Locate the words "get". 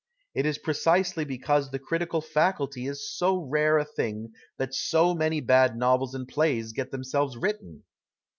6.73-6.89